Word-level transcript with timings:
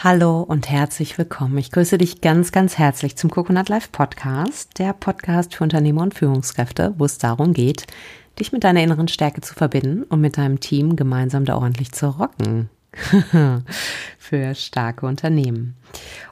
Hallo 0.00 0.42
und 0.42 0.70
herzlich 0.70 1.18
willkommen. 1.18 1.58
Ich 1.58 1.72
grüße 1.72 1.98
dich 1.98 2.20
ganz, 2.20 2.52
ganz 2.52 2.78
herzlich 2.78 3.16
zum 3.16 3.30
Coconut 3.30 3.68
Life 3.68 3.88
Podcast, 3.90 4.78
der 4.78 4.92
Podcast 4.92 5.56
für 5.56 5.64
Unternehmer 5.64 6.02
und 6.02 6.14
Führungskräfte, 6.14 6.94
wo 6.98 7.04
es 7.04 7.18
darum 7.18 7.52
geht, 7.52 7.84
dich 8.38 8.52
mit 8.52 8.62
deiner 8.62 8.80
inneren 8.80 9.08
Stärke 9.08 9.40
zu 9.40 9.54
verbinden 9.54 10.04
und 10.04 10.20
mit 10.20 10.38
deinem 10.38 10.60
Team 10.60 10.94
gemeinsam 10.94 11.44
da 11.44 11.56
ordentlich 11.56 11.90
zu 11.90 12.10
rocken. 12.10 12.70
für 14.18 14.54
starke 14.54 15.04
Unternehmen. 15.04 15.74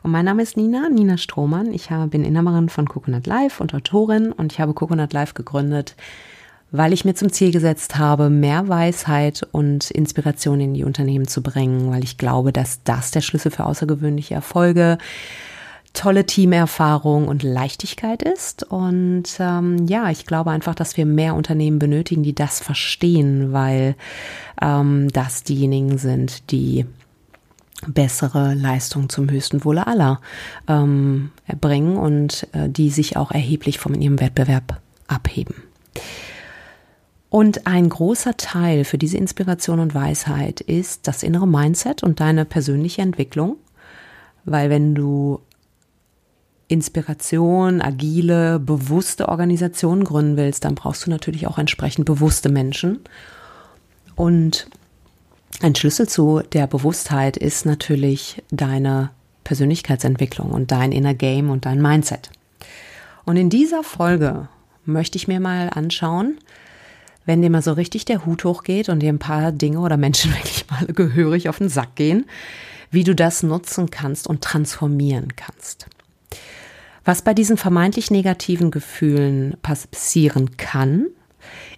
Und 0.05 0.13
mein 0.13 0.27
Name 0.27 0.45
ist 0.45 0.57
Nina, 0.57 0.89
Nina 0.89 1.17
Strohmann. 1.17 1.73
Ich 1.73 1.89
bin 2.11 2.25
Inhaberin 2.25 2.69
von 2.69 2.89
Coconut 2.89 3.27
Life 3.27 3.61
und 3.61 3.75
Autorin 3.75 4.31
und 4.31 4.53
ich 4.53 4.61
habe 4.61 4.75
Coconut 4.75 5.13
Life 5.13 5.35
gegründet, 5.35 5.97
weil 6.77 6.93
ich 6.93 7.05
mir 7.05 7.15
zum 7.15 7.33
Ziel 7.33 7.53
gesetzt 7.53 7.99
habe, 7.99 8.31
mehr 8.31 8.69
Weisheit 8.69 9.47
und 9.53 9.91
Inspiration 9.91 10.61
in 10.61 10.75
die 10.75 10.85
Unternehmen 10.85 11.29
zu 11.29 11.43
bringen, 11.43 11.91
weil 11.91 12.05
ich 12.05 12.19
glaube, 12.19 12.53
dass 12.53 12.83
das 12.85 13.11
der 13.11 13.21
Schlüssel 13.21 13.51
für 13.51 13.65
außergewöhnliche 13.65 14.35
Erfolge, 14.35 14.99
tolle 15.97 16.27
Teamerfahrung 16.27 17.27
und 17.27 17.43
Leichtigkeit 17.43 18.23
ist. 18.23 18.63
Und 18.65 19.25
ähm, 19.41 19.87
ja, 19.89 20.11
ich 20.11 20.27
glaube 20.27 20.51
einfach, 20.51 20.75
dass 20.75 20.97
wir 20.97 21.07
mehr 21.07 21.35
Unternehmen 21.35 21.79
benötigen, 21.79 22.23
die 22.23 22.35
das 22.35 22.61
verstehen, 22.61 23.53
weil 23.53 23.97
ähm, 24.61 25.09
das 25.13 25.43
diejenigen 25.43 25.99
sind, 25.99 26.51
die 26.51 26.87
bessere 27.87 28.55
Leistung 28.55 29.09
zum 29.09 29.31
höchsten 29.31 29.65
Wohle 29.65 29.87
aller 29.87 30.21
ähm, 30.69 31.31
erbringen 31.47 31.97
und 31.97 32.47
äh, 32.53 32.69
die 32.69 32.91
sich 32.91 33.17
auch 33.17 33.31
erheblich 33.31 33.79
von 33.79 34.01
ihrem 34.01 34.21
Wettbewerb 34.21 34.81
abheben. 35.09 35.66
Und 37.29 37.67
ein 37.67 37.89
großer 37.89 38.37
Teil 38.37 38.85
für 38.85 38.99
diese 38.99 39.19
Inspiration 39.19 39.81
und 39.81 39.95
Weisheit 39.95 40.61
ist 40.61 41.09
das 41.09 41.23
innere 41.23 41.47
Mindset 41.47 42.03
und 42.03 42.21
deine 42.21 42.45
persönliche 42.45 43.03
Entwicklung. 43.03 43.57
Weil 44.45 44.71
wenn 44.71 44.95
du 44.95 45.41
Inspiration, 46.69 47.81
agile, 47.81 48.59
bewusste 48.59 49.29
Organisationen 49.29 50.05
gründen 50.05 50.37
willst, 50.37 50.65
dann 50.65 50.75
brauchst 50.75 51.07
du 51.07 51.11
natürlich 51.11 51.47
auch 51.47 51.59
entsprechend 51.59 52.07
bewusste 52.07 52.49
Menschen. 52.49 53.01
Und 54.15 54.69
ein 55.63 55.75
Schlüssel 55.75 56.09
zu 56.09 56.43
der 56.53 56.67
Bewusstheit 56.67 57.37
ist 57.37 57.67
natürlich 57.67 58.43
deine 58.51 59.11
Persönlichkeitsentwicklung 59.45 60.51
und 60.51 60.73
dein 60.73 60.93
Inner 60.93 61.15
Game 61.15 61.51
und 61.51 61.67
dein 61.67 61.81
Mindset. 61.81 62.31
Und 63.25 63.37
in 63.37 63.49
dieser 63.49 63.83
Folge 63.83 64.49
möchte 64.85 65.17
ich 65.17 65.29
mir 65.29 65.41
mal 65.41 65.71
anschauen, 65.71 66.39
wenn 67.27 67.43
dir 67.43 67.51
mal 67.51 67.63
so 67.63 67.73
richtig 67.73 68.05
der 68.05 68.25
Hut 68.25 68.45
hochgeht 68.45 68.89
und 68.89 69.01
dir 69.01 69.13
ein 69.13 69.19
paar 69.19 69.53
Dinge 69.53 69.81
oder 69.81 69.97
Menschen 69.97 70.33
wirklich 70.37 70.65
mal 70.71 70.87
gehörig 70.87 71.49
auf 71.49 71.59
den 71.59 71.69
Sack 71.69 71.97
gehen, 71.97 72.25
wie 72.91 73.05
du 73.05 73.15
das 73.15 73.43
nutzen 73.43 73.91
kannst 73.91 74.27
und 74.27 74.43
transformieren 74.43 75.35
kannst. 75.37 75.87
Was 77.05 77.23
bei 77.23 77.35
diesen 77.35 77.57
vermeintlich 77.57 78.11
negativen 78.11 78.71
Gefühlen 78.71 79.57
passieren 79.63 80.57
kann, 80.57 81.07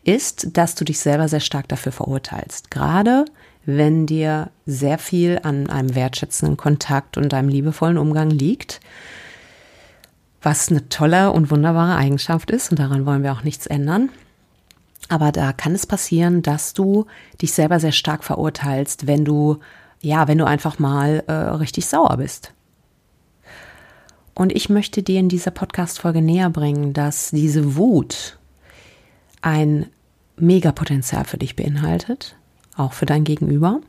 ist, 0.05 0.57
dass 0.57 0.75
du 0.75 0.85
dich 0.85 1.01
selber 1.01 1.29
sehr 1.29 1.41
stark 1.41 1.69
dafür 1.69 1.93
verurteilst. 1.93 2.71
Gerade 2.71 3.27
wenn 3.67 4.07
dir 4.07 4.51
sehr 4.65 4.97
viel 4.97 5.41
an 5.43 5.69
einem 5.69 5.95
wertschätzenden 5.95 6.57
Kontakt 6.57 7.19
und 7.19 7.35
einem 7.35 7.51
liebevollen 7.51 7.99
Umgang 7.99 8.31
liegt, 8.31 8.81
was 10.41 10.71
eine 10.71 10.89
tolle 10.89 11.33
und 11.33 11.51
wunderbare 11.51 11.97
Eigenschaft 11.97 12.51
ist 12.51 12.71
und 12.71 12.79
daran 12.79 13.05
wollen 13.05 13.23
wir 13.23 13.33
auch 13.33 13.45
nichts 13.45 13.67
ändern. 13.67 14.09
Aber 15.09 15.33
da 15.33 15.53
kann 15.53 15.75
es 15.75 15.87
passieren, 15.87 16.43
dass 16.43 16.75
du 16.75 17.07
dich 17.41 17.53
selber 17.53 17.81
sehr 17.81 17.93
stark 17.93 18.25
verurteilst, 18.25 19.07
wenn 19.07 19.25
du, 19.25 19.59
ja, 20.01 20.29
wenn 20.29 20.39
du 20.39 20.47
einfach 20.47 20.79
mal 20.79 21.25
äh, 21.27 21.33
richtig 21.33 21.87
sauer 21.87 22.17
bist. 22.19 22.53
Und 24.35 24.55
ich 24.55 24.69
möchte 24.69 25.03
dir 25.03 25.19
in 25.19 25.29
dieser 25.29 25.51
Podcast-Folge 25.51 26.23
näher 26.23 26.51
bringen, 26.51 26.93
dass 26.93 27.31
diese 27.31 27.75
Wut 27.77 28.39
ein 29.41 29.87
Megapotenzial 30.37 31.25
für 31.25 31.39
dich 31.39 31.57
beinhaltet, 31.57 32.37
auch 32.77 32.93
für 32.93 33.07
dein 33.07 33.25
Gegenüber. 33.25 33.81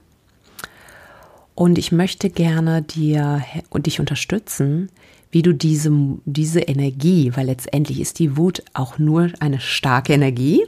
Und 1.53 1.77
ich 1.77 1.91
möchte 1.91 2.29
gerne 2.29 2.81
dir 2.81 3.43
und 3.69 3.85
dich 3.85 3.99
unterstützen, 3.99 4.89
wie 5.29 5.41
du 5.41 5.53
diese, 5.53 5.91
diese 6.25 6.61
Energie, 6.61 7.31
weil 7.35 7.45
letztendlich 7.45 7.99
ist 7.99 8.17
die 8.17 8.37
Wut 8.37 8.63
auch 8.73 8.97
nur 8.97 9.31
eine 9.39 9.59
starke 9.59 10.13
Energie, 10.13 10.63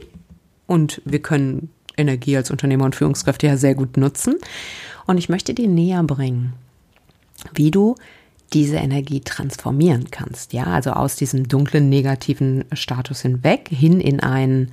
und 0.66 1.02
wir 1.04 1.20
können 1.20 1.70
Energie 1.96 2.36
als 2.36 2.50
Unternehmer 2.50 2.84
und 2.84 2.96
Führungskräfte 2.96 3.46
ja 3.46 3.56
sehr 3.56 3.74
gut 3.74 3.96
nutzen. 3.96 4.36
Und 5.06 5.18
ich 5.18 5.28
möchte 5.28 5.54
dir 5.54 5.68
näher 5.68 6.02
bringen, 6.02 6.54
wie 7.54 7.70
du 7.70 7.96
diese 8.52 8.76
Energie 8.76 9.20
transformieren 9.20 10.10
kannst. 10.10 10.52
Ja, 10.52 10.64
also 10.64 10.92
aus 10.92 11.16
diesem 11.16 11.48
dunklen, 11.48 11.88
negativen 11.88 12.64
Status 12.72 13.22
hinweg 13.22 13.68
hin 13.68 14.00
in 14.00 14.20
einen 14.20 14.70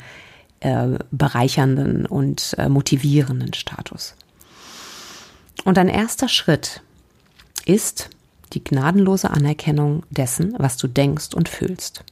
äh, 0.60 1.00
bereichernden 1.12 2.06
und 2.06 2.56
äh, 2.58 2.70
motivierenden 2.70 3.54
Status. 3.54 4.16
Und 5.66 5.78
ein 5.78 5.90
erster 5.90 6.28
Schritt 6.28 6.82
ist 7.66 8.10
die 8.54 8.64
gnadenlose 8.64 9.30
Anerkennung 9.30 10.04
dessen, 10.10 10.56
was 10.58 10.78
du 10.78 10.88
denkst 10.88 11.34
und 11.34 11.48
fühlst. 11.50 12.04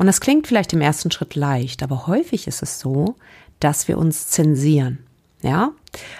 Und 0.00 0.06
das 0.06 0.22
klingt 0.22 0.46
vielleicht 0.46 0.72
im 0.72 0.80
ersten 0.80 1.10
Schritt 1.10 1.34
leicht, 1.34 1.82
aber 1.82 2.06
häufig 2.06 2.46
ist 2.46 2.62
es 2.62 2.80
so, 2.80 3.16
dass 3.60 3.86
wir 3.86 3.98
uns 3.98 4.28
zensieren. 4.28 5.00
Ja? 5.42 5.72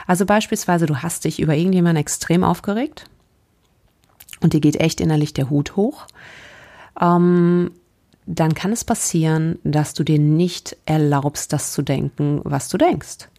Also 0.07 0.27
beispielsweise, 0.27 0.85
du 0.85 0.97
hast 0.97 1.25
dich 1.25 1.41
über 1.41 1.57
irgendjemanden 1.57 1.99
extrem 1.99 2.45
aufgeregt 2.45 3.07
und 4.43 4.53
dir 4.53 4.61
geht 4.61 4.77
echt 4.77 5.01
innerlich 5.01 5.33
der 5.33 5.49
Hut 5.49 5.77
hoch. 5.77 6.09
Ähm, 7.01 7.71
dann 8.27 8.53
kann 8.53 8.71
es 8.71 8.85
passieren, 8.85 9.59
dass 9.65 9.95
du 9.95 10.05
dir 10.05 10.19
nicht 10.19 10.77
erlaubst, 10.85 11.55
das 11.55 11.73
zu 11.73 11.81
denken, 11.81 12.43
was 12.45 12.69
du 12.69 12.77
denkst. 12.77 13.31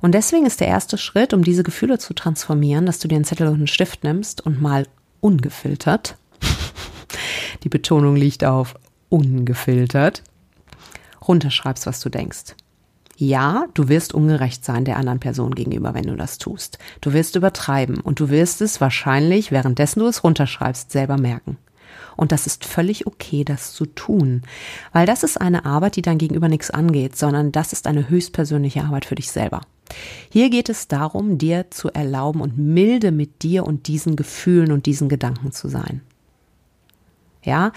Und 0.00 0.10
deswegen 0.10 0.44
ist 0.44 0.58
der 0.58 0.66
erste 0.66 0.98
Schritt, 0.98 1.32
um 1.32 1.44
diese 1.44 1.62
Gefühle 1.62 2.00
zu 2.00 2.14
transformieren, 2.14 2.84
dass 2.84 2.98
du 2.98 3.06
dir 3.06 3.14
einen 3.14 3.24
Zettel 3.24 3.46
und 3.46 3.54
einen 3.54 3.66
Stift 3.68 4.02
nimmst 4.02 4.44
und 4.44 4.60
mal 4.60 4.88
ungefiltert, 5.20 6.16
die 7.62 7.68
Betonung 7.68 8.16
liegt 8.16 8.42
auf 8.42 8.74
ungefiltert 9.14 10.24
runterschreibst, 11.26 11.86
was 11.86 12.00
du 12.00 12.08
denkst. 12.08 12.56
Ja, 13.16 13.66
du 13.74 13.88
wirst 13.88 14.12
ungerecht 14.12 14.64
sein 14.64 14.84
der 14.84 14.96
anderen 14.96 15.20
Person 15.20 15.54
gegenüber, 15.54 15.94
wenn 15.94 16.08
du 16.08 16.16
das 16.16 16.38
tust. 16.38 16.78
Du 17.00 17.12
wirst 17.12 17.36
übertreiben 17.36 18.00
und 18.00 18.18
du 18.18 18.28
wirst 18.28 18.60
es 18.60 18.80
wahrscheinlich, 18.80 19.52
währenddessen 19.52 20.00
du 20.00 20.06
es 20.06 20.24
runterschreibst, 20.24 20.90
selber 20.90 21.16
merken. 21.16 21.56
Und 22.16 22.32
das 22.32 22.48
ist 22.48 22.64
völlig 22.64 23.06
okay, 23.06 23.44
das 23.44 23.72
zu 23.72 23.86
tun, 23.86 24.42
weil 24.92 25.06
das 25.06 25.22
ist 25.22 25.40
eine 25.40 25.64
Arbeit, 25.64 25.94
die 25.94 26.02
dein 26.02 26.18
Gegenüber 26.18 26.48
nichts 26.48 26.72
angeht, 26.72 27.16
sondern 27.16 27.52
das 27.52 27.72
ist 27.72 27.86
eine 27.86 28.08
höchstpersönliche 28.08 28.82
Arbeit 28.82 29.04
für 29.04 29.14
dich 29.14 29.30
selber. 29.30 29.60
Hier 30.28 30.50
geht 30.50 30.68
es 30.68 30.88
darum, 30.88 31.38
dir 31.38 31.70
zu 31.70 31.90
erlauben 31.90 32.40
und 32.40 32.58
milde 32.58 33.12
mit 33.12 33.42
dir 33.44 33.64
und 33.64 33.86
diesen 33.86 34.16
Gefühlen 34.16 34.72
und 34.72 34.86
diesen 34.86 35.08
Gedanken 35.08 35.52
zu 35.52 35.68
sein. 35.68 36.00
Ja, 37.44 37.72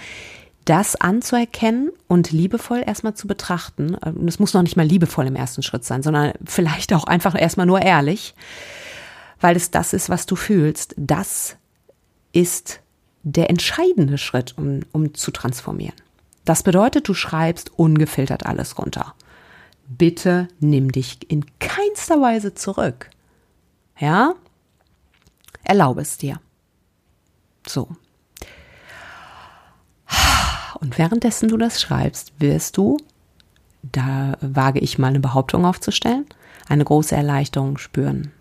das 0.68 0.96
anzuerkennen 0.96 1.90
und 2.08 2.30
liebevoll 2.30 2.82
erstmal 2.84 3.14
zu 3.14 3.26
betrachten. 3.26 3.94
Und 3.94 4.28
es 4.28 4.38
muss 4.38 4.52
noch 4.52 4.62
nicht 4.62 4.76
mal 4.76 4.86
liebevoll 4.86 5.26
im 5.26 5.34
ersten 5.34 5.62
Schritt 5.62 5.84
sein, 5.84 6.02
sondern 6.02 6.32
vielleicht 6.44 6.92
auch 6.92 7.04
einfach 7.04 7.40
erstmal 7.40 7.66
nur 7.66 7.80
ehrlich, 7.80 8.34
weil 9.40 9.56
es 9.56 9.70
das 9.70 9.94
ist, 9.94 10.10
was 10.10 10.26
du 10.26 10.36
fühlst. 10.36 10.94
Das 10.98 11.56
ist 12.32 12.80
der 13.22 13.48
entscheidende 13.48 14.18
Schritt, 14.18 14.58
um, 14.58 14.80
um 14.92 15.14
zu 15.14 15.30
transformieren. 15.30 15.96
Das 16.44 16.62
bedeutet, 16.62 17.08
du 17.08 17.14
schreibst 17.14 17.78
ungefiltert 17.78 18.44
alles 18.44 18.78
runter. 18.78 19.14
Bitte 19.86 20.48
nimm 20.60 20.92
dich 20.92 21.30
in 21.30 21.46
keinster 21.60 22.20
Weise 22.20 22.54
zurück. 22.54 23.08
Ja? 23.98 24.34
Erlaube 25.64 26.02
es 26.02 26.18
dir. 26.18 26.40
So, 27.66 27.88
und 30.80 30.98
währenddessen 30.98 31.48
du 31.48 31.56
das 31.56 31.80
schreibst, 31.80 32.32
wirst 32.38 32.76
du, 32.76 32.98
da 33.82 34.36
wage 34.40 34.80
ich 34.80 34.98
mal 34.98 35.08
eine 35.08 35.20
Behauptung 35.20 35.64
aufzustellen, 35.64 36.26
eine 36.68 36.84
große 36.84 37.14
Erleichterung 37.14 37.78
spüren. 37.78 38.32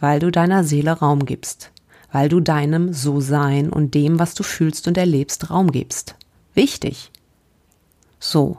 Weil 0.00 0.20
du 0.20 0.30
deiner 0.30 0.64
Seele 0.64 0.92
Raum 0.92 1.24
gibst. 1.26 1.70
Weil 2.12 2.28
du 2.28 2.40
deinem 2.40 2.92
So-Sein 2.92 3.70
und 3.70 3.94
dem, 3.94 4.18
was 4.18 4.34
du 4.34 4.42
fühlst 4.42 4.88
und 4.88 4.98
erlebst, 4.98 5.50
Raum 5.50 5.70
gibst. 5.70 6.16
Wichtig. 6.54 7.10
So. 8.18 8.58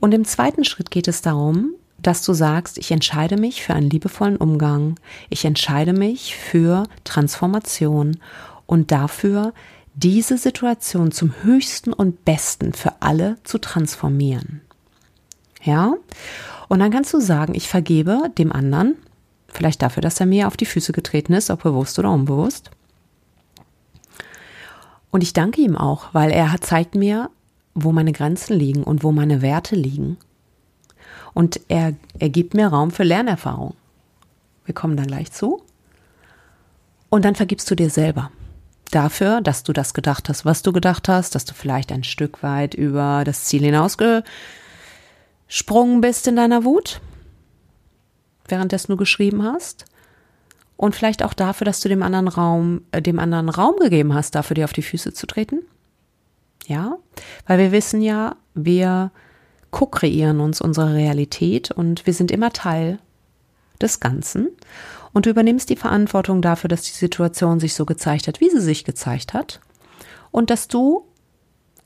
Und 0.00 0.14
im 0.14 0.24
zweiten 0.24 0.64
Schritt 0.64 0.90
geht 0.90 1.08
es 1.08 1.20
darum, 1.20 1.74
dass 1.98 2.24
du 2.24 2.32
sagst, 2.32 2.78
ich 2.78 2.90
entscheide 2.90 3.36
mich 3.36 3.62
für 3.62 3.74
einen 3.74 3.90
liebevollen 3.90 4.36
Umgang, 4.36 4.98
ich 5.28 5.44
entscheide 5.44 5.92
mich 5.92 6.34
für 6.34 6.84
Transformation 7.04 8.18
und 8.66 8.90
dafür, 8.90 9.52
diese 9.94 10.38
Situation 10.38 11.12
zum 11.12 11.34
höchsten 11.42 11.92
und 11.92 12.24
besten 12.24 12.72
für 12.72 13.00
alle 13.00 13.36
zu 13.44 13.58
transformieren. 13.58 14.60
Ja? 15.62 15.94
Und 16.68 16.78
dann 16.78 16.90
kannst 16.90 17.12
du 17.12 17.20
sagen, 17.20 17.54
ich 17.54 17.68
vergebe 17.68 18.30
dem 18.38 18.52
anderen 18.52 18.96
Vielleicht 19.52 19.82
dafür, 19.82 20.00
dass 20.00 20.20
er 20.20 20.26
mir 20.26 20.46
auf 20.46 20.56
die 20.56 20.66
Füße 20.66 20.92
getreten 20.92 21.32
ist, 21.32 21.50
ob 21.50 21.62
bewusst 21.62 21.98
oder 21.98 22.10
unbewusst. 22.12 22.70
Und 25.10 25.22
ich 25.22 25.32
danke 25.32 25.60
ihm 25.60 25.76
auch, 25.76 26.14
weil 26.14 26.30
er 26.30 26.60
zeigt 26.60 26.94
mir, 26.94 27.30
wo 27.74 27.90
meine 27.92 28.12
Grenzen 28.12 28.56
liegen 28.56 28.84
und 28.84 29.02
wo 29.02 29.10
meine 29.10 29.42
Werte 29.42 29.74
liegen. 29.74 30.18
Und 31.34 31.60
er, 31.68 31.94
er 32.18 32.28
gibt 32.28 32.54
mir 32.54 32.68
Raum 32.68 32.90
für 32.90 33.02
Lernerfahrung. 33.02 33.74
Wir 34.64 34.74
kommen 34.74 34.96
dann 34.96 35.06
gleich 35.06 35.32
zu. 35.32 35.62
Und 37.08 37.24
dann 37.24 37.34
vergibst 37.34 37.68
du 37.70 37.74
dir 37.74 37.90
selber 37.90 38.30
dafür, 38.94 39.40
dass 39.40 39.62
du 39.62 39.72
das 39.72 39.94
gedacht 39.94 40.28
hast, 40.28 40.44
was 40.44 40.62
du 40.62 40.72
gedacht 40.72 41.08
hast, 41.08 41.34
dass 41.34 41.44
du 41.44 41.54
vielleicht 41.54 41.92
ein 41.92 42.04
Stück 42.04 42.42
weit 42.42 42.74
über 42.74 43.22
das 43.24 43.44
Ziel 43.44 43.62
hinausgesprungen 43.62 46.00
bist 46.00 46.26
in 46.26 46.36
deiner 46.36 46.64
Wut, 46.64 47.00
währenddessen 48.48 48.92
du 48.92 48.96
geschrieben 48.96 49.42
hast. 49.42 49.84
Und 50.76 50.94
vielleicht 50.94 51.22
auch 51.22 51.34
dafür, 51.34 51.66
dass 51.66 51.80
du 51.80 51.90
dem 51.90 52.02
anderen 52.02 52.28
Raum, 52.28 52.82
äh, 52.90 53.02
dem 53.02 53.18
anderen 53.18 53.50
Raum 53.50 53.76
gegeben 53.76 54.14
hast, 54.14 54.34
dafür 54.34 54.54
dir 54.54 54.64
auf 54.64 54.72
die 54.72 54.82
Füße 54.82 55.12
zu 55.12 55.26
treten. 55.26 55.60
Ja, 56.66 56.96
weil 57.46 57.58
wir 57.58 57.72
wissen 57.72 58.00
ja, 58.00 58.36
wir 58.54 59.10
ko-kreieren 59.70 60.40
uns 60.40 60.60
unsere 60.60 60.94
Realität 60.94 61.70
und 61.70 62.06
wir 62.06 62.14
sind 62.14 62.30
immer 62.30 62.52
Teil 62.52 62.98
des 63.80 64.00
Ganzen. 64.00 64.48
Und 65.12 65.26
du 65.26 65.30
übernimmst 65.30 65.68
die 65.70 65.76
Verantwortung 65.76 66.40
dafür, 66.42 66.68
dass 66.68 66.82
die 66.82 66.92
Situation 66.92 67.60
sich 67.60 67.74
so 67.74 67.84
gezeigt 67.84 68.28
hat, 68.28 68.40
wie 68.40 68.50
sie 68.50 68.60
sich 68.60 68.84
gezeigt 68.84 69.34
hat. 69.34 69.60
Und 70.30 70.50
dass 70.50 70.68
du 70.68 71.04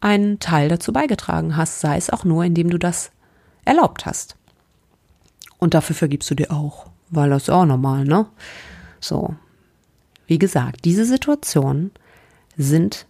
einen 0.01 0.39
Teil 0.39 0.69
dazu 0.69 0.93
beigetragen 0.93 1.57
hast, 1.57 1.81
sei 1.81 1.97
es 1.97 2.11
auch 2.11 2.25
nur, 2.25 2.45
indem 2.45 2.69
du 2.69 2.79
das 2.79 3.11
erlaubt 3.65 4.05
hast. 4.05 4.37
Und 5.59 5.73
dafür 5.73 5.97
vergibst 5.97 6.31
du 6.31 6.35
dir 6.35 6.51
auch, 6.51 6.89
weil 7.11 7.31
das 7.31 7.45
ist 7.45 7.51
auch 7.51 7.65
normal, 7.65 8.05
ne? 8.05 8.27
So. 9.01 9.35
Wie 10.27 10.39
gesagt, 10.39 10.85
diese 10.85 11.05
Situationen 11.05 11.91
sind 12.57 13.07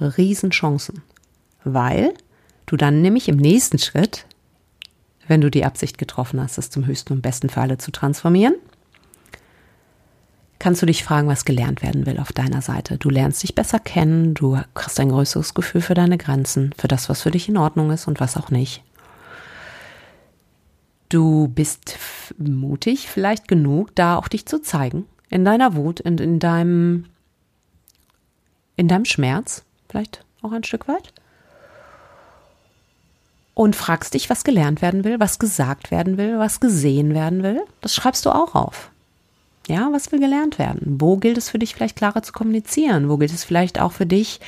Riesenchancen, 0.00 1.02
weil 1.64 2.14
du 2.66 2.76
dann 2.76 3.02
nämlich 3.02 3.28
im 3.28 3.36
nächsten 3.36 3.78
Schritt, 3.78 4.26
wenn 5.26 5.40
du 5.40 5.50
die 5.50 5.64
Absicht 5.64 5.98
getroffen 5.98 6.40
hast, 6.40 6.58
es 6.58 6.70
zum 6.70 6.86
höchsten 6.86 7.12
und 7.12 7.22
besten 7.22 7.48
für 7.48 7.60
alle 7.60 7.78
zu 7.78 7.90
transformieren, 7.90 8.54
kannst 10.58 10.82
du 10.82 10.86
dich 10.86 11.04
fragen, 11.04 11.28
was 11.28 11.44
gelernt 11.44 11.82
werden 11.82 12.06
will 12.06 12.18
auf 12.18 12.32
deiner 12.32 12.62
Seite. 12.62 12.96
Du 12.98 13.10
lernst 13.10 13.42
dich 13.42 13.54
besser 13.54 13.78
kennen, 13.78 14.34
du 14.34 14.58
hast 14.74 14.98
ein 15.00 15.10
größeres 15.10 15.54
Gefühl 15.54 15.80
für 15.80 15.94
deine 15.94 16.18
Grenzen, 16.18 16.72
für 16.78 16.88
das, 16.88 17.08
was 17.08 17.22
für 17.22 17.30
dich 17.30 17.48
in 17.48 17.56
Ordnung 17.56 17.90
ist 17.90 18.08
und 18.08 18.20
was 18.20 18.36
auch 18.36 18.50
nicht. 18.50 18.82
Du 21.08 21.48
bist 21.48 21.98
mutig, 22.38 23.08
vielleicht 23.08 23.48
genug, 23.48 23.94
da 23.94 24.16
auch 24.16 24.28
dich 24.28 24.46
zu 24.46 24.60
zeigen, 24.60 25.06
in 25.28 25.44
deiner 25.44 25.76
Wut, 25.76 26.00
in, 26.00 26.18
in 26.18 26.38
deinem, 26.38 27.06
in 28.76 28.88
deinem 28.88 29.04
Schmerz, 29.04 29.64
vielleicht 29.88 30.24
auch 30.42 30.52
ein 30.52 30.64
Stück 30.64 30.88
weit. 30.88 31.12
Und 33.54 33.76
fragst 33.76 34.14
dich, 34.14 34.28
was 34.28 34.44
gelernt 34.44 34.82
werden 34.82 35.04
will, 35.04 35.18
was 35.20 35.38
gesagt 35.38 35.90
werden 35.90 36.18
will, 36.18 36.38
was 36.38 36.60
gesehen 36.60 37.14
werden 37.14 37.42
will. 37.42 37.62
Das 37.80 37.94
schreibst 37.94 38.26
du 38.26 38.30
auch 38.30 38.54
auf. 38.54 38.90
Ja, 39.68 39.88
was 39.90 40.12
will 40.12 40.20
gelernt 40.20 40.58
werden? 40.60 41.00
Wo 41.00 41.16
gilt 41.16 41.38
es 41.38 41.50
für 41.50 41.58
dich 41.58 41.74
vielleicht 41.74 41.96
klarer 41.96 42.22
zu 42.22 42.32
kommunizieren? 42.32 43.08
Wo 43.08 43.16
gilt 43.16 43.32
es 43.32 43.42
vielleicht 43.42 43.80
auch 43.80 43.92
für 43.92 44.06
dich 44.06 44.40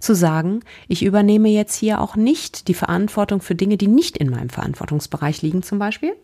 zu 0.00 0.14
sagen, 0.14 0.60
ich 0.88 1.04
übernehme 1.04 1.50
jetzt 1.50 1.74
hier 1.76 2.00
auch 2.00 2.16
nicht 2.16 2.68
die 2.68 2.74
Verantwortung 2.74 3.42
für 3.42 3.54
Dinge, 3.54 3.76
die 3.76 3.88
nicht 3.88 4.16
in 4.16 4.30
meinem 4.30 4.48
Verantwortungsbereich 4.48 5.42
liegen 5.42 5.62
zum 5.62 5.78
Beispiel? 5.78 6.14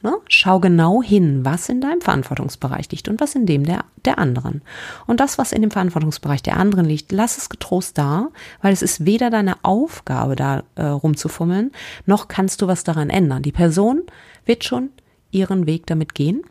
Ne? 0.00 0.16
Schau 0.28 0.60
genau 0.60 1.02
hin, 1.02 1.44
was 1.44 1.68
in 1.68 1.80
deinem 1.80 2.00
Verantwortungsbereich 2.00 2.90
liegt 2.92 3.08
und 3.08 3.20
was 3.20 3.34
in 3.34 3.46
dem 3.46 3.64
der, 3.64 3.84
der 4.04 4.18
anderen. 4.18 4.62
Und 5.06 5.18
das, 5.18 5.38
was 5.38 5.52
in 5.52 5.60
dem 5.60 5.72
Verantwortungsbereich 5.72 6.42
der 6.42 6.56
anderen 6.56 6.86
liegt, 6.86 7.10
lass 7.10 7.36
es 7.36 7.48
getrost 7.48 7.98
da, 7.98 8.28
weil 8.62 8.72
es 8.72 8.82
ist 8.82 9.04
weder 9.04 9.28
deine 9.28 9.56
Aufgabe, 9.64 10.36
da 10.36 10.62
äh, 10.76 10.84
rumzufummeln, 10.84 11.72
noch 12.06 12.28
kannst 12.28 12.62
du 12.62 12.68
was 12.68 12.84
daran 12.84 13.10
ändern. 13.10 13.42
Die 13.42 13.52
Person 13.52 14.02
wird 14.44 14.62
schon 14.62 14.90
ihren 15.30 15.66
Weg 15.66 15.86
damit 15.86 16.14
gehen. 16.14 16.42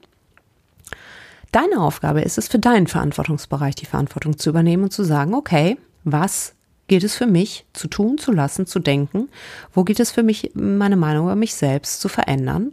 Deine 1.51 1.81
Aufgabe 1.81 2.21
ist 2.21 2.37
es, 2.37 2.47
für 2.47 2.59
deinen 2.59 2.87
Verantwortungsbereich 2.87 3.75
die 3.75 3.85
Verantwortung 3.85 4.37
zu 4.37 4.49
übernehmen 4.49 4.83
und 4.83 4.93
zu 4.93 5.03
sagen, 5.03 5.33
okay, 5.33 5.77
was 6.03 6.53
gilt 6.87 7.03
es 7.03 7.15
für 7.15 7.27
mich 7.27 7.65
zu 7.73 7.87
tun, 7.87 8.17
zu 8.17 8.31
lassen, 8.31 8.65
zu 8.65 8.79
denken? 8.79 9.29
Wo 9.73 9.83
gilt 9.83 9.99
es 9.99 10.11
für 10.11 10.23
mich, 10.23 10.51
meine 10.53 10.95
Meinung 10.95 11.25
über 11.25 11.35
mich 11.35 11.53
selbst 11.53 12.01
zu 12.01 12.09
verändern? 12.09 12.71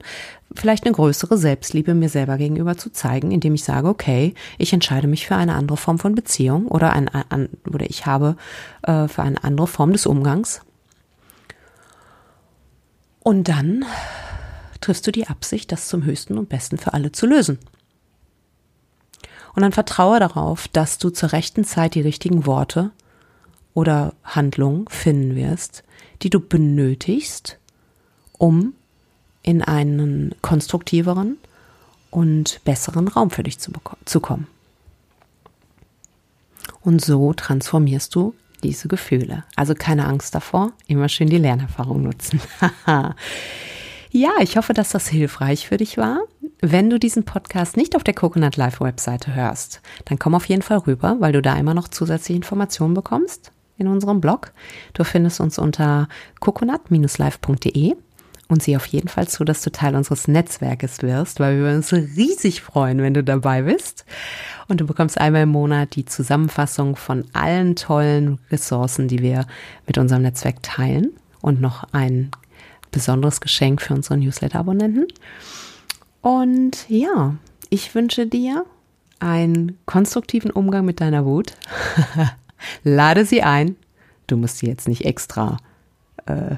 Vielleicht 0.54 0.84
eine 0.84 0.94
größere 0.94 1.36
Selbstliebe 1.36 1.94
mir 1.94 2.08
selber 2.08 2.36
gegenüber 2.36 2.76
zu 2.76 2.90
zeigen, 2.90 3.32
indem 3.32 3.54
ich 3.54 3.64
sage, 3.64 3.88
okay, 3.88 4.34
ich 4.58 4.72
entscheide 4.72 5.08
mich 5.08 5.26
für 5.26 5.34
eine 5.34 5.54
andere 5.54 5.76
Form 5.76 5.98
von 5.98 6.14
Beziehung 6.14 6.68
oder 6.68 6.92
ein, 6.92 7.08
ein 7.08 7.48
oder 7.72 7.88
ich 7.88 8.06
habe 8.06 8.36
äh, 8.82 9.08
für 9.08 9.22
eine 9.22 9.42
andere 9.42 9.66
Form 9.66 9.92
des 9.92 10.06
Umgangs. 10.06 10.60
Und 13.20 13.48
dann 13.48 13.84
triffst 14.84 15.06
du 15.06 15.12
die 15.12 15.26
Absicht, 15.26 15.72
das 15.72 15.88
zum 15.88 16.04
höchsten 16.04 16.38
und 16.38 16.48
besten 16.48 16.78
für 16.78 16.92
alle 16.94 17.12
zu 17.12 17.26
lösen. 17.26 17.58
Und 19.54 19.62
dann 19.62 19.72
vertraue 19.72 20.20
darauf, 20.20 20.68
dass 20.68 20.98
du 20.98 21.10
zur 21.10 21.32
rechten 21.32 21.64
Zeit 21.64 21.94
die 21.94 22.00
richtigen 22.00 22.44
Worte 22.46 22.90
oder 23.72 24.14
Handlungen 24.24 24.86
finden 24.88 25.36
wirst, 25.36 25.84
die 26.22 26.30
du 26.30 26.40
benötigst, 26.40 27.58
um 28.32 28.74
in 29.42 29.62
einen 29.62 30.34
konstruktiveren 30.42 31.38
und 32.10 32.60
besseren 32.64 33.08
Raum 33.08 33.30
für 33.30 33.42
dich 33.42 33.58
zu, 33.58 33.72
zu 34.04 34.20
kommen. 34.20 34.46
Und 36.80 37.04
so 37.04 37.32
transformierst 37.32 38.14
du 38.14 38.34
diese 38.62 38.88
Gefühle. 38.88 39.44
Also 39.56 39.74
keine 39.74 40.06
Angst 40.06 40.34
davor, 40.34 40.72
immer 40.86 41.08
schön 41.08 41.28
die 41.28 41.38
Lernerfahrung 41.38 42.02
nutzen. 42.02 42.40
Ja, 44.16 44.30
ich 44.38 44.56
hoffe, 44.56 44.74
dass 44.74 44.90
das 44.90 45.08
hilfreich 45.08 45.66
für 45.66 45.76
dich 45.76 45.98
war. 45.98 46.20
Wenn 46.60 46.88
du 46.88 47.00
diesen 47.00 47.24
Podcast 47.24 47.76
nicht 47.76 47.96
auf 47.96 48.04
der 48.04 48.14
Coconut 48.14 48.56
Life 48.56 48.78
Webseite 48.78 49.34
hörst, 49.34 49.82
dann 50.04 50.20
komm 50.20 50.36
auf 50.36 50.44
jeden 50.44 50.62
Fall 50.62 50.78
rüber, 50.78 51.16
weil 51.18 51.32
du 51.32 51.42
da 51.42 51.56
immer 51.56 51.74
noch 51.74 51.88
zusätzliche 51.88 52.36
Informationen 52.36 52.94
bekommst 52.94 53.50
in 53.76 53.88
unserem 53.88 54.20
Blog. 54.20 54.52
Du 54.92 55.02
findest 55.02 55.40
uns 55.40 55.58
unter 55.58 56.08
coconut-life.de 56.38 57.96
und 58.46 58.62
sieh 58.62 58.76
auf 58.76 58.86
jeden 58.86 59.08
Fall 59.08 59.26
zu, 59.26 59.42
dass 59.42 59.62
du 59.62 59.72
Teil 59.72 59.96
unseres 59.96 60.28
Netzwerkes 60.28 61.02
wirst, 61.02 61.40
weil 61.40 61.60
wir 61.60 61.74
uns 61.74 61.92
riesig 61.92 62.62
freuen, 62.62 63.02
wenn 63.02 63.14
du 63.14 63.24
dabei 63.24 63.62
bist. 63.62 64.04
Und 64.68 64.80
du 64.80 64.86
bekommst 64.86 65.20
einmal 65.20 65.42
im 65.42 65.48
Monat 65.48 65.96
die 65.96 66.04
Zusammenfassung 66.04 66.94
von 66.94 67.24
allen 67.32 67.74
tollen 67.74 68.38
Ressourcen, 68.52 69.08
die 69.08 69.18
wir 69.18 69.44
mit 69.88 69.98
unserem 69.98 70.22
Netzwerk 70.22 70.62
teilen 70.62 71.10
und 71.40 71.60
noch 71.60 71.82
ein 71.90 72.30
besonderes 72.94 73.40
Geschenk 73.40 73.82
für 73.82 73.92
unsere 73.92 74.16
Newsletter-Abonnenten. 74.16 75.06
Und 76.22 76.88
ja, 76.88 77.34
ich 77.68 77.94
wünsche 77.94 78.26
dir 78.26 78.64
einen 79.20 79.78
konstruktiven 79.84 80.50
Umgang 80.50 80.84
mit 80.84 81.00
deiner 81.00 81.26
Wut. 81.26 81.52
Lade 82.84 83.26
sie 83.26 83.42
ein. 83.42 83.76
Du 84.26 84.36
musst 84.36 84.58
sie 84.58 84.66
jetzt 84.66 84.88
nicht 84.88 85.04
extra 85.04 85.58
äh, 86.26 86.56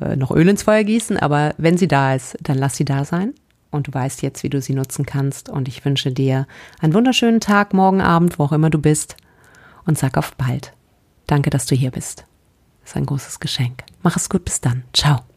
äh, 0.00 0.16
noch 0.16 0.30
Öl 0.32 0.48
ins 0.48 0.64
Feuer 0.64 0.84
gießen, 0.84 1.16
aber 1.16 1.54
wenn 1.56 1.78
sie 1.78 1.88
da 1.88 2.14
ist, 2.14 2.36
dann 2.42 2.58
lass 2.58 2.76
sie 2.76 2.84
da 2.84 3.04
sein. 3.04 3.32
Und 3.70 3.86
du 3.86 3.94
weißt 3.94 4.22
jetzt, 4.22 4.42
wie 4.42 4.50
du 4.50 4.60
sie 4.60 4.74
nutzen 4.74 5.06
kannst. 5.06 5.48
Und 5.48 5.68
ich 5.68 5.84
wünsche 5.84 6.10
dir 6.10 6.46
einen 6.80 6.92
wunderschönen 6.92 7.40
Tag, 7.40 7.72
morgen 7.72 8.00
Abend, 8.00 8.38
wo 8.38 8.44
auch 8.44 8.52
immer 8.52 8.70
du 8.70 8.78
bist. 8.78 9.16
Und 9.86 9.96
sag 9.96 10.18
auf 10.18 10.34
bald. 10.34 10.72
Danke, 11.26 11.50
dass 11.50 11.66
du 11.66 11.76
hier 11.76 11.92
bist. 11.92 12.24
Das 12.82 12.90
ist 12.90 12.96
ein 12.96 13.06
großes 13.06 13.38
Geschenk. 13.38 13.84
Mach 14.02 14.16
es 14.16 14.28
gut, 14.28 14.44
bis 14.44 14.60
dann. 14.60 14.82
Ciao. 14.92 15.29